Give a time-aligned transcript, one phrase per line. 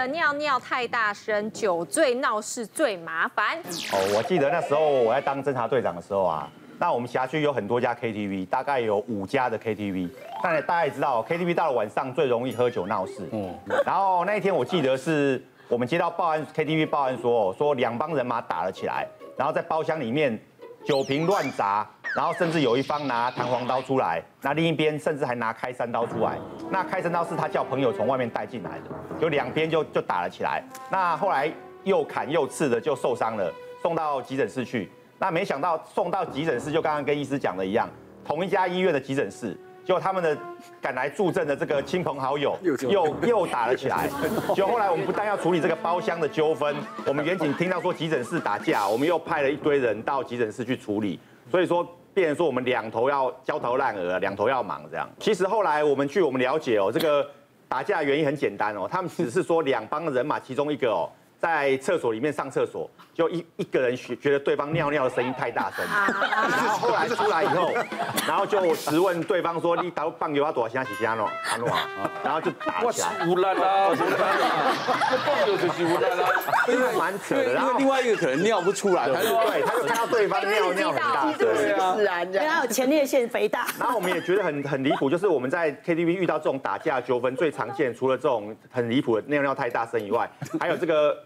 [0.00, 3.58] 得尿尿太大声、酒醉闹事最麻烦。
[3.92, 10.08] 哦，我记得那时候我在当侦查队长的时候啊，那我们辖区有很多家 KTV，大概有五家的 KTV。
[10.42, 13.28] 但大家也知道，KTV 到了晚上最容易喝酒闹事。
[13.32, 13.54] 嗯。
[13.84, 19.06] 然后那一天我记得是我们接到报案，KTV 报案说，说两帮人马打了起来，
[19.36, 20.38] 然后在包厢里面
[20.86, 21.86] 酒瓶乱砸。
[22.14, 26.36] 然后甚至有一方拿弹簧刀出来，那另一边甚至还拿开山刀出来。
[26.70, 30.62] 那开山刀是他叫朋友从外面带进来的，就两边就就打了起来。
[30.90, 31.50] 那后来
[31.84, 34.90] 又砍又刺的就受伤了，送到急诊室去。
[35.18, 37.88] 那没想到送到急诊室，就刚刚跟医师讲的一样，
[38.24, 39.56] 同一家医院的急诊室。
[39.82, 40.36] 就他们的
[40.80, 44.08] 赶来助阵的这个亲朋好友又又打了起来。
[44.54, 51.18] 就后来我们不但要处理这个包厢的纠纷，我们远景听到说急诊室打架，我们又派了一堆人到急诊室去处理。
[51.50, 55.08] 所以说，变成说我们两头要焦头烂额，两头要忙这样。
[55.18, 57.28] 其实后来我们据我们了解哦，这个
[57.68, 61.08] 打架原因很简单哦，他们只是说两帮人马其中一个哦。
[61.40, 67.72] 在厕所里面上厕所，就一一个人觉觉得对方尿尿的声音太大声，然后后来出来以后，
[68.28, 70.84] 然后就质问对方说：“你打棒球要多少钱？
[70.84, 71.24] 几钱喏？
[71.50, 71.88] 阿诺啊？”
[72.22, 73.26] 然后就打起来。
[73.26, 74.74] 乌烂啦，乌烂啦，
[75.26, 76.28] 棒球就是乌烂啦，
[76.68, 77.54] 因为蛮扯的。
[77.54, 83.66] 然后另外一个可能尿不出来，他就对，他就看到对方尿尿很大，对啊，自然的，他有前列腺肥大。
[83.78, 90.30] 然后我们也觉得很很离谱，就是我们在 KTV 遇到这种打架纠纷，最常见除了这种很离谱的尿尿太大声以外，
[90.60, 91.16] 还有这个。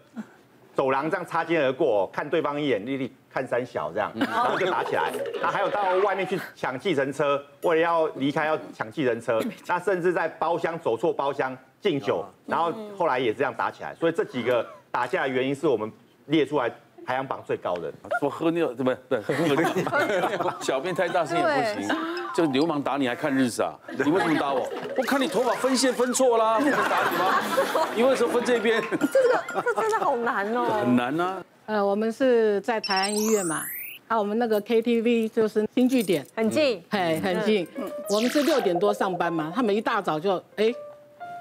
[0.75, 5.11] 走廊这样擦肩而过，看对方一眼，丽丽看三小这样，然后就打起来。
[5.41, 13.95] 那还有到外面去抢计程车，为了要离开要抢计程车，那甚至在包厢走错包厢敬酒，然后后来也这样打起来。
[13.95, 15.91] 所以这几个打架的原因是我们
[16.25, 16.69] 列出来
[17.05, 17.91] 排行榜最高的。
[18.19, 19.21] 说喝尿对不对？
[19.21, 21.97] 喝尿，小便太大声也不行。
[22.35, 23.73] 就流氓打你还看日子啊？
[23.87, 24.67] 你为什么打我？
[24.97, 27.87] 我看你头发分线分错啦， 我能打你吗？
[27.95, 28.81] 你为什么分这边？
[28.81, 30.81] 这个这真的好难哦。
[30.85, 31.43] 很难啊。
[31.65, 33.63] 呃，我们是在台安医院嘛，
[34.07, 37.67] 啊，我们那个 KTV 就是新据点，很近，嘿，很近。
[38.09, 40.73] 我们是六点多上班嘛，他们一大早就哎，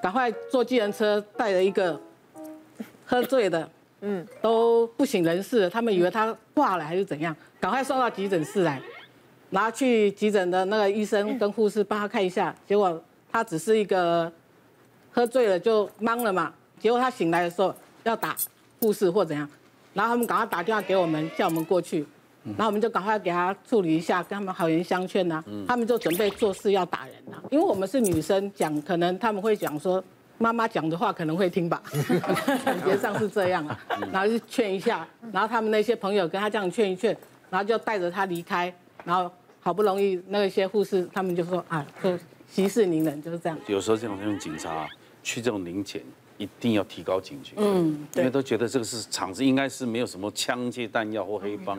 [0.03, 2.01] 赶快坐计程车带了一个
[3.05, 3.69] 喝醉的，
[4.01, 8.81] 嗯，都不省人事，他们以为他挂了还是怎样，赶快送到急诊室来。
[9.51, 13.01] 拿去急诊的那个医生跟护士帮他看一下，结果
[13.35, 14.31] 他只是一个
[15.11, 16.53] 喝醉了就懵了嘛。
[16.79, 17.75] 结果他醒来的时候
[18.05, 18.37] 要打
[18.79, 19.49] 护士或怎样，
[19.93, 22.07] 然后他们赶快打电话给我们，叫我们过去，
[22.45, 25.43] 然后我们就赶快给他处理一下，跟他们好言相劝呐。
[25.67, 30.03] 他们就准备做事要打人了，因为我们是女生讲，可能他们会讲说
[30.39, 31.83] 妈妈讲的话可能会听吧，
[32.65, 33.77] 感觉上是这样啊。
[34.13, 37.17] 然后就劝一下，然后他们那些朋友跟他这样劝一劝，
[37.51, 38.73] 然后就带着他离开，
[39.05, 39.29] 然后。
[39.67, 42.19] 好不容易，那些护士他们就说啊，说
[42.55, 43.59] 息事宁人，就是这样。
[43.67, 44.89] 有时候这种这种警察
[45.25, 46.01] 去这种临检，
[46.39, 47.55] 一定要提高警觉。
[47.57, 51.77] 嗯，因为都觉得这个是场子，应该是没有什么枪械弹药或黑帮，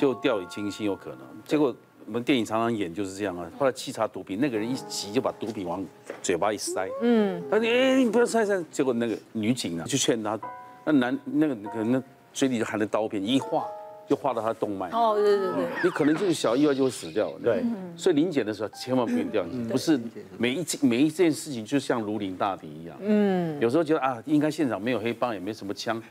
[0.00, 1.20] 就掉以轻心有可能。
[1.46, 1.72] 结果
[2.04, 3.48] 我们电影常常演就是这样啊。
[3.56, 5.86] 后来沏茶毒品，那个人一急就把毒品往
[6.20, 6.88] 嘴巴一塞。
[7.00, 8.60] 嗯，他说哎，你不要塞塞。
[8.72, 10.36] 结果那个女警啊就劝他，
[10.84, 12.02] 那男那个可能那
[12.32, 13.64] 嘴里就含着刀片，一划。
[14.08, 14.88] 就划到他的动脉。
[14.90, 17.62] 哦，对对对，你可能这个小意外就会死掉，对，
[17.96, 20.00] 所以临检的时候千万不能掉以，不是
[20.38, 26.02] 每一件每一件事情就像如临大敌一样，嗯，有时候觉得啊，应该现场没有黑帮，也没什么枪，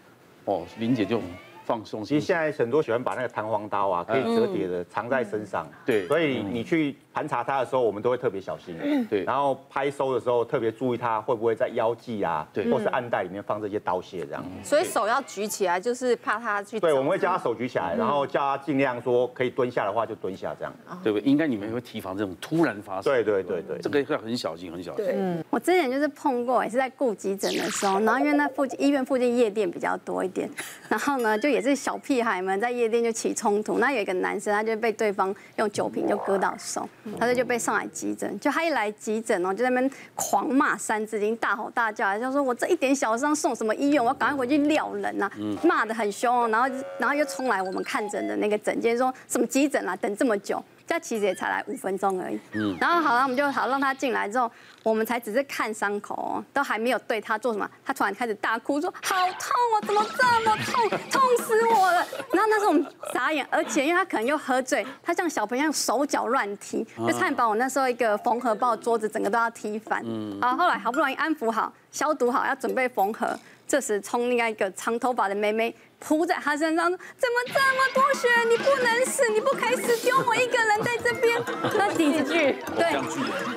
[0.45, 1.19] 哦，临检就。
[1.65, 2.01] 放松。
[2.01, 5.67] 其实现在很多喜欢把那个弹簧刀啊，可以折叠的藏在身上。
[5.85, 8.77] 对，所以你去盘查他的时候，我们都会特别小心。
[9.09, 14.45] 对，然后拍收的时候特别注意他会不会在腰际啊，对，或是暗袋里面放这些刀械这样。
[14.63, 16.79] 所以手要举起来，就是怕他去。
[16.79, 20.71] 对，我们会叫他手举起来，然后叫他尽量说可以蹲下的话就蹲下这样。
[21.03, 21.27] 对不对？
[21.27, 23.11] 应该你们会提防这种突然发生。
[23.11, 25.07] 对对对对，这个要很小心很小心。
[25.09, 30.47] 嗯，我之前就是碰过，也是在顾急诊的时候，然后因为那附近医院附近夜店比较多一点，
[30.87, 32.39] 然后呢就也是小屁孩。
[32.39, 36.87] 你们在夜店就起冲突，那有一个男生，他就被对方用酒瓶就割到手，
[37.19, 38.39] 他就就被上来急诊。
[38.39, 45.29] 就他一来急诊哦，就在那边狂骂三字经，大吼大叫，就说我这一点小伤送什么医院，我要赶快回去撂人呐，
[45.63, 46.47] 骂得很凶哦。
[46.49, 46.67] 然后
[46.99, 50.63] 然后又冲来我们看诊的那个诊间，说什么急诊啊，等这么久。
[50.87, 54.49] 这其实也才来五分钟而已，嗯，然后好了，我们就好让他进来之后，
[54.83, 61.97] 我们才只是看伤口哦，都还没有对他做什么，他突然开始大哭说好痛哦，怎么这么痛，痛死我了。
[62.31, 70.01] 然后那时候我们傻眼，而且因为他可能又喝醉，他像小朋友手脚乱踢，就差点把我那时候一个缝合包桌子整个都要踢翻。
[70.05, 73.37] 嗯，然后后来好不容易安抚好、消毒好，要准备缝合，
[73.67, 78.27] 这时冲另外一个长头发的妹妹扑在他身上，说怎么这么多血？
[78.49, 81.41] 你不能死，你不可以死，丢我一个人在这边。
[81.77, 82.99] 那第一句，对，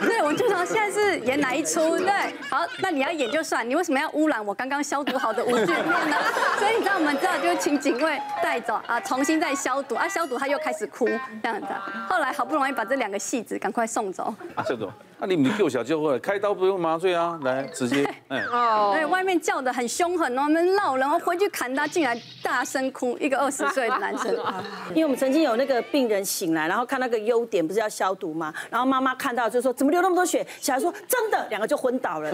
[0.00, 1.98] 对，我就说现在是演哪一出？
[1.98, 2.10] 对，
[2.48, 6.16] 好，那你要演就算，你为什么要污染我刚刚消毒好的五句面呢？
[6.58, 11.06] 所以你知道我们知道，就请警卫带走啊，重新再消毒啊，消毒他又开始哭
[11.43, 11.66] 这样子。
[12.08, 14.34] 后来好不容易把这两个戏子赶快送走。
[14.54, 14.90] 啊，这种。
[15.20, 24.34] 那你们救小就会开刀不用麻醉啊，来直接， 哎，哦，哎，外面叫的很凶狠哦，我们闹，然后回去砍他，竟然大声哭，一个二十岁的男生。
[24.90, 28.52] 因为我们曾经有那个病人醒来，然后看那个优点不是要消毒吗？
[28.70, 30.46] 然后妈妈看到就说怎么流那么多血？
[30.61, 32.32] 小孩说真的，两个就昏倒了。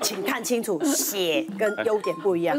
[0.00, 2.56] 请看清楚，血跟 优点不一样。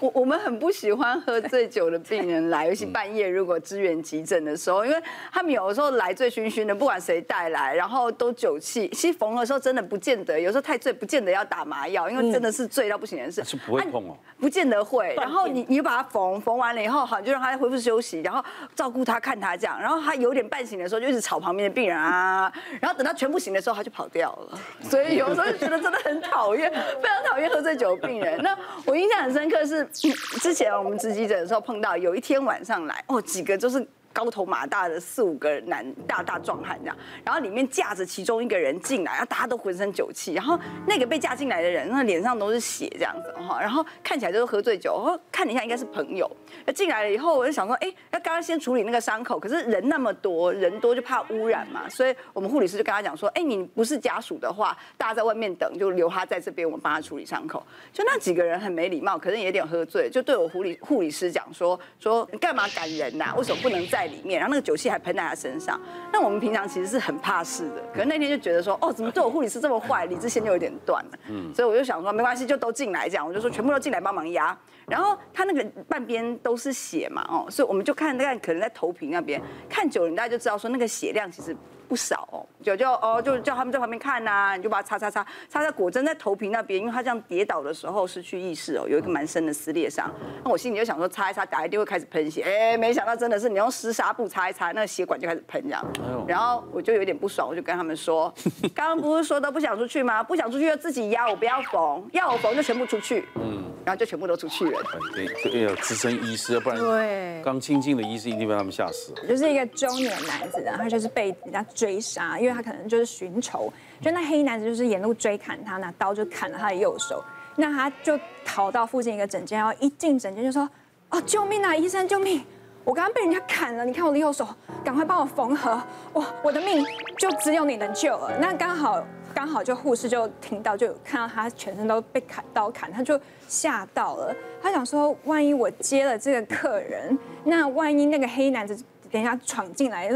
[0.00, 8.88] 我我们很不喜欢喝醉酒的病人来， 尤其半夜如果支援急诊的时候，因为他们有的时候来醉醺醺的，不管谁带来，然后都酒气。
[8.88, 13.44] 其实缝的时候真的不见得，有时候太醉不见得要打麻药，因为真的是醉到不行的事。
[13.44, 15.14] 是不会碰哦，不见得会。
[15.16, 18.44] 然后你你就把它缝缝完了以后，好，就让他恢复休息，然后
[18.74, 24.58] 照顾他看他这样，然后他有点半醒的时候就一直吵旁边的病人啊， 然后等到全部醒的时候他就跑掉了。
[24.82, 28.42] 所以有时候就觉得真的很讨厌，非常讨厌喝醉酒的病人。
[28.42, 29.83] 那我印象很深刻是。
[29.92, 33.86] 之前我们值记者的时候碰到，有一天晚上来哦，几个就是。
[34.14, 40.56] 高头马大的四五个男大大壮汉这样，然后里面架着其中一个人进来，然后大家都浑身酒气，然后
[40.86, 46.30] 那个被架进来的人，那脸上都是血这样子哈，然后看起来就是喝醉酒，然后看了一下应该是朋友。
[46.72, 57.60] 进来了以后，我就想说，哎，要刚刚先处理那个伤口，可是人那么多人多就怕污染嘛，所以我们护理师就跟他讲说，哎，你不是家属的话，大家在外面等，就留他在这边，我们帮他处理伤口。
[57.92, 63.34] 就那几个人很没礼貌，可是也有点喝醉，就对我护理护理师讲说，说你干嘛赶人呐？
[63.36, 64.03] 为什么不能在？
[64.04, 65.80] 在里面，然后那个酒气还喷在他身上。
[66.12, 71.18] 那我们平常其实是很怕事的，可是那天就觉得说，哦，怎么对我护理师这么坏，理智线就有点断了。
[71.28, 74.56] 嗯，所以我就想说，没关系，就都进来这样，我就说全部都进来帮忙压。
[74.86, 81.56] 然后他那个半边都是血嘛，哦，所以我们就看大概可能在头皮那边看久了，大家就知道说那个血量其实。
[81.88, 90.10] 不少哦，就就哦，就叫他们在旁边看呐、啊，你就把它擦擦擦，擦在果真在头皮那边，因为他这样跌倒的时候失去意识哦，有一个蛮深的撕裂伤。
[90.44, 92.42] 那我心里就想说，擦一擦，打一定会开始喷血。
[92.42, 95.84] 哎，没想到真的是你用湿纱布擦一擦，那个血管就开始喷这样。
[96.26, 98.32] 然后我就有点不爽，我就跟他们说，
[98.74, 100.22] 刚刚不是说都不想出去吗？
[100.22, 103.26] 不想出去就自己压，我不要缝，要我缝就全部出去。
[103.36, 103.62] 嗯。
[103.84, 104.82] 然后就全部都出去了。
[105.14, 109.12] 对，这要资深医师，不然对刚亲近的医师一定被他们吓死。
[109.28, 117.22] 就是一个中年男子的，他就是被人家追杀，因为他可能就是寻仇，就那黑衣男子就是沿路追砍他，拿刀就砍了他的右手，
[117.56, 120.68] 那他就逃到附近一个诊间，然后一进诊间就说
[121.10, 122.42] ：“哦，救命啊，医生救命！
[122.84, 124.46] 我刚刚被人家砍了，你看我的右手，
[124.84, 125.80] 赶快帮我缝合，
[126.14, 126.84] 哇，我的命
[127.18, 129.04] 就只有你能救了。”那刚好。
[129.34, 134.34] 刚好就护士就听到，就看到他全身都被砍刀砍，他就吓到了。
[134.62, 140.08] 他想说，万一我接了这个客人，那万一那个黑男子等一下闯进来，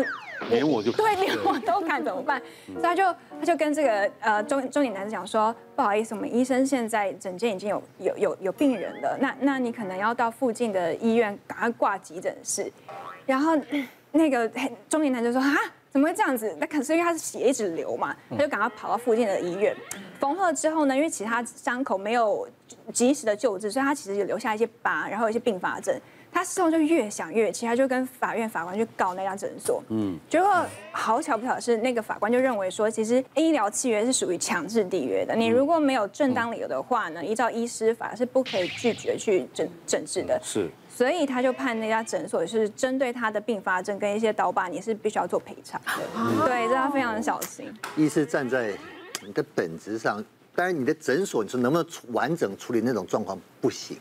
[0.48, 2.40] 连我就 对，连我都砍怎么办？
[2.66, 12.72] 所以他就他就跟这个呃中中年男子讲说，不好意思，我们医生现在诊间已经有有有有病人了，那那你可能要到附近的医院赶快挂急诊室。
[13.26, 13.52] 然后
[14.12, 14.48] 那个
[14.88, 15.56] 中年男子就说啊。
[15.90, 16.54] 怎么会这样子？
[16.60, 19.74] 那可是因为他是血一直流嘛，他就赶快跑到附近的医院
[20.20, 22.48] 缝合之后呢，因为其他伤口没有
[22.92, 25.98] 及时的救治，所以他其实也留下一些疤，然后有一些并发症。
[26.30, 29.82] 他事后就越想越气，他就跟法院法官去告那家诊所。
[29.88, 40.38] 嗯，结果好巧不巧的是，那个法官就认为说，其实医疗契约是属于强制缔约的，你如果没有正当理由的话呢，依照医师法是不可以拒绝去诊诊治的。
[40.44, 40.68] 是。
[40.98, 46.02] 所以他就判那家诊所是针对他的并发症跟一些刀疤，你是必须要做赔偿的。
[46.44, 47.72] 对，这他非常的小心。
[47.94, 48.76] 医师站在
[49.24, 50.16] 你的本质上，
[50.56, 53.96] 当然你的诊所你说能不能完整处理那种状况不行，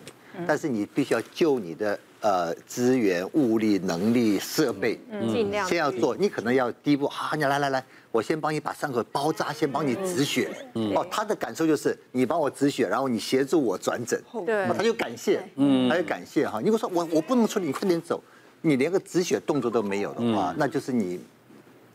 [0.48, 2.00] 但是你必须要救你的。
[2.20, 6.16] 呃，资源、物力、能力、设备，嗯尽量先要做。
[6.18, 10.50] 你可能要第一步，啊，你来来来，我先帮你把伤口包扎，先帮你止血。
[10.74, 14.20] 哦，他的感受就是你帮我止血，然后你协助我转诊。
[14.46, 16.60] 对，他就感谢，嗯，他就感谢哈。
[16.60, 18.22] 如果说我我不能处理，你快点走，
[18.62, 21.20] 你连个止血动作都没有的话，那就是你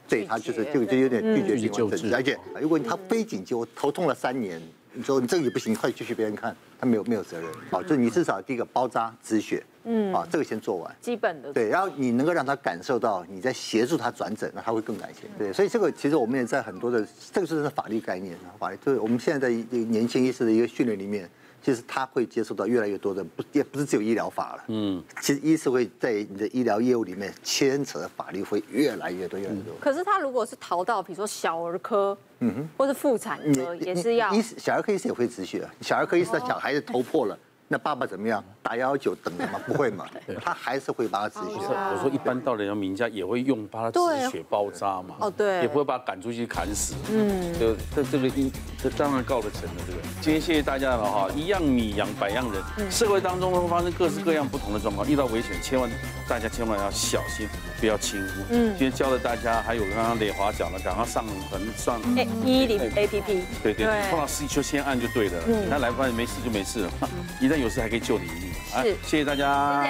[0.08, 2.14] 对他就是就就有点拒绝性诊治。
[2.14, 4.62] 而且如果他非紧急，我头痛了三年，
[4.94, 7.48] 你说你这个也不行，快继续别人看，他没有没有责任。
[7.70, 9.62] 好，就你至少第一个包扎止血。
[9.84, 15.22] 嗯，啊，这个先做完，基本的对，然后你能够让他感受到你在协助他转诊，那他会更感谢。
[15.36, 21.28] 对，所以这个其实我们也在很多的，这个是法律概念啊，法律就是我们现在在一个年轻医师的一个训练里面，
[21.62, 29.72] 其实他会接触到越来越多的，不也不是只有医疗法了，嗯，其实医师会在你的医疗业务里面牵扯的法律会越来越多，越来越多。
[29.80, 37.38] 可是他如果是逃到比如说小儿科，嗯哼，或是妇产科，也是要，医小儿科医师也会止血，小儿科医师的小孩子头破了。
[37.72, 38.44] 那爸爸怎么样？
[38.62, 39.58] 打打幺幺九等的吗？
[39.66, 40.06] 不会嘛，
[40.44, 41.58] 他还是会把他止血。
[41.58, 46.94] 我说一般到人家名家也会用把他止血包扎嘛，哦对，也不会把他赶出去砍死。
[47.10, 48.52] 嗯，这这这个一
[48.82, 49.98] 这当然告得成的这个。
[50.20, 55.90] 今天谢谢大家了哈，一样米养百样人，社会当中会发生各式各样不同的状况，遇到危险千万
[56.28, 57.48] 大家千万要小心，
[57.80, 58.42] 不要轻忽。
[58.50, 65.38] 嗯，今天教了大家，还有刚刚磊华讲了，赶快上横上哎一零 A P P，对对，碰到司机就先按就对了。
[65.48, 66.90] 嗯，他来发现没事就没事了，
[67.40, 68.52] 一旦有事还可以救你一命。
[68.82, 69.86] 是，谢谢大家。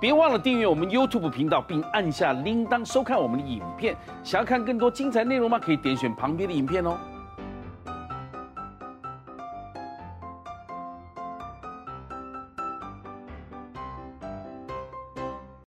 [0.00, 3.96] 别忘了订阅我们 YouTube 频道，并按下铃铛收看我们的影片。
[4.24, 5.60] 想要看更多精彩内容吗？
[5.60, 6.98] 可以点选旁边的影片哦。